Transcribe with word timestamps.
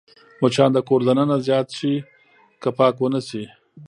مچان 0.41 0.69
د 0.73 0.77
کور 0.87 1.01
دننه 1.07 1.37
زیات 1.47 1.67
شي 1.77 1.93
که 2.61 2.69
پاکي 2.77 2.99
ونه 3.01 3.21
شي 3.27 3.43